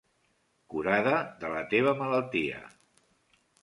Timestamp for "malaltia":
2.03-2.67